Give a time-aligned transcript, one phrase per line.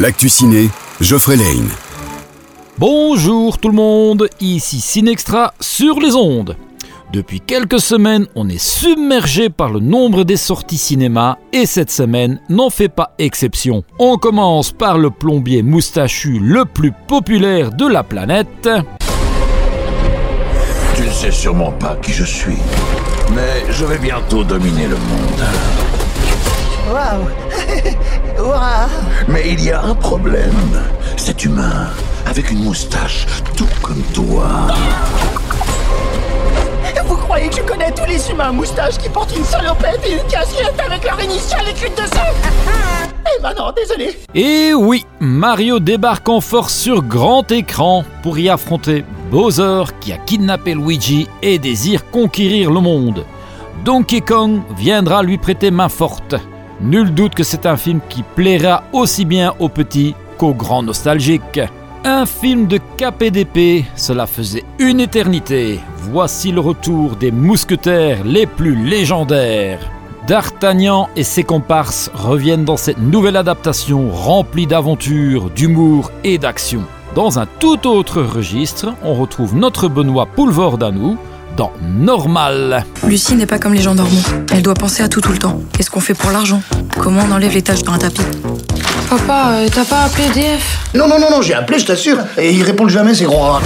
[0.00, 0.70] L'actu ciné,
[1.02, 1.68] Geoffrey Lane.
[2.78, 6.56] Bonjour tout le monde, ici Cinextra sur les ondes.
[7.12, 12.40] Depuis quelques semaines, on est submergé par le nombre des sorties cinéma et cette semaine
[12.48, 13.84] n'en fait pas exception.
[13.98, 18.70] On commence par le plombier moustachu le plus populaire de la planète.
[20.94, 22.56] Tu ne sais sûrement pas qui je suis,
[23.34, 25.44] mais je vais bientôt dominer le monde.
[26.90, 27.49] Waouh Waouh
[29.28, 30.52] Mais il y a un problème.
[31.16, 31.88] Cet humain,
[32.26, 33.26] avec une moustache,
[33.56, 34.68] tout comme toi.
[37.06, 40.12] Vous croyez que je connais tous les humains à moustache qui portent une salopette et
[40.12, 42.10] une casquette avec leur initiale écrite dessus?
[43.36, 48.48] Eh ben non, désolé Et oui, Mario débarque en force sur grand écran pour y
[48.48, 53.24] affronter Bowser qui a kidnappé Luigi et désire conquérir le monde.
[53.84, 56.34] Donkey Kong viendra lui prêter main forte.
[56.82, 61.60] Nul doute que c'est un film qui plaira aussi bien aux petits qu'aux grands nostalgiques.
[62.04, 65.80] Un film de KPDP, cela faisait une éternité.
[65.98, 69.90] Voici le retour des mousquetaires les plus légendaires.
[70.26, 76.84] D'Artagnan et ses comparses reviennent dans cette nouvelle adaptation remplie d'aventures, d'humour et d'action.
[77.14, 81.18] Dans un tout autre registre, on retrouve notre Benoît Poulvord à nous,
[81.56, 82.84] dans Normal.
[83.06, 84.20] Lucie n'est pas comme les gens normaux.
[84.52, 85.60] Elle doit penser à tout tout le temps.
[85.72, 86.62] Qu'est-ce qu'on fait pour l'argent?
[86.98, 88.22] Comment on enlève les taches dans un tapis?
[89.08, 92.18] Papa, euh, t'as pas appelé DF Non, non, non, non, j'ai appelé, je t'assure.
[92.38, 93.60] Et ils répondent jamais, ces gros rats.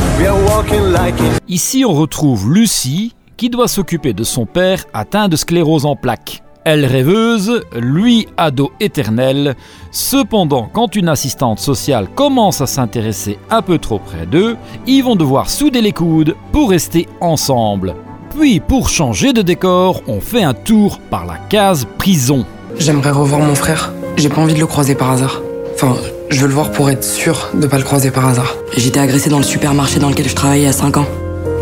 [1.48, 6.42] Ici, on retrouve Lucie qui doit s'occuper de son père atteint de sclérose en plaques.
[6.66, 9.54] Elle rêveuse, lui ado éternel.
[9.90, 14.56] Cependant, quand une assistante sociale commence à s'intéresser un peu trop près d'eux,
[14.86, 17.94] ils vont devoir souder les coudes pour rester ensemble.
[18.30, 22.46] Puis, pour changer de décor, on fait un tour par la case prison.
[22.78, 23.92] J'aimerais revoir mon frère.
[24.16, 25.42] J'ai pas envie de le croiser par hasard.
[25.74, 25.94] Enfin,
[26.30, 28.56] je veux le voir pour être sûr de pas le croiser par hasard.
[28.74, 31.06] J'étais agressé dans le supermarché dans lequel je travaillais à 5 ans.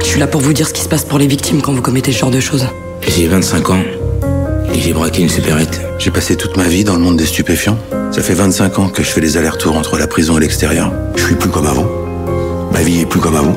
[0.01, 1.83] Je suis là pour vous dire ce qui se passe pour les victimes quand vous
[1.83, 2.67] commettez ce genre de choses.
[3.09, 3.81] J'ai 25 ans
[4.75, 5.81] et j'ai braqué une supérette.
[5.99, 7.79] J'ai passé toute ma vie dans le monde des stupéfiants.
[8.11, 10.93] Ça fait 25 ans que je fais les allers-retours entre la prison et l'extérieur.
[11.17, 11.87] Je suis plus comme avant.
[12.73, 13.57] Ma vie est plus comme avant.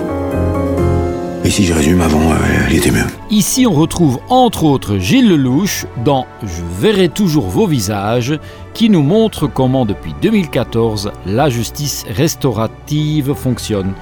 [1.44, 2.36] Et si je résume, avant, euh,
[2.68, 3.06] elle était mieux.
[3.30, 8.40] Ici, on retrouve entre autres Gilles Lelouch dans Je verrai toujours vos visages,
[8.74, 13.94] qui nous montre comment depuis 2014 la justice restaurative fonctionne.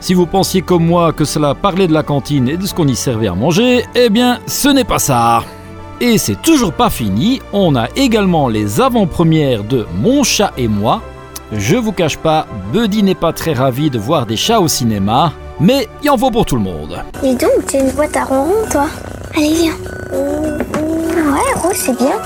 [0.00, 2.88] Si vous pensiez comme moi que cela parlait de la cantine et de ce qu'on
[2.88, 5.44] y servait à manger, eh bien, ce n'est pas ça.
[6.04, 11.00] Et c'est toujours pas fini, on a également les avant-premières de Mon chat et moi.
[11.52, 15.32] Je vous cache pas, Buddy n'est pas très ravi de voir des chats au cinéma,
[15.60, 16.98] mais il en faut pour tout le monde.
[17.22, 18.86] Dis donc, t'es une boîte à ronron, toi.
[19.36, 19.76] Allez, viens.
[20.10, 22.16] Ouais, Rose, c'est bien.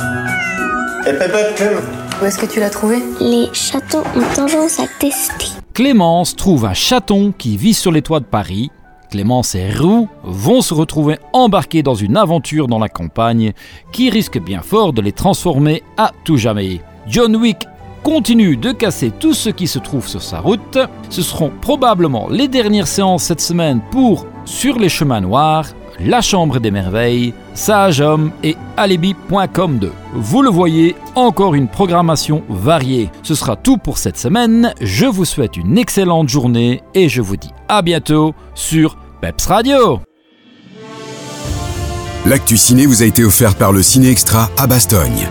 [2.23, 3.03] Où est-ce que tu l'as trouvé?
[3.21, 5.49] Les châteaux ont tendance à tester.
[5.75, 8.71] Clémence trouve un chaton qui vit sur les toits de Paris.
[9.07, 13.53] Clémence et Roux vont se retrouver embarqués dans une aventure dans la campagne
[13.93, 16.81] qui risque bien fort de les transformer à tout jamais.
[17.09, 17.67] John Wick
[18.03, 20.79] continue de casser tout ce qui se trouve sur sa route.
[21.11, 25.67] Ce seront probablement les dernières séances cette semaine pour Sur les chemins noirs,
[26.01, 29.93] La Chambre des Merveilles, Sage Homme et Alibi.com 2.
[30.15, 33.11] Vous le voyez, encore une programmation variée.
[33.23, 34.75] Ce sera tout pour cette semaine.
[34.81, 40.01] Je vous souhaite une excellente journée et je vous dis à bientôt sur Peps Radio.
[42.27, 45.29] L'actu ciné vous a été offert par le Ciné Extra à Bastogne.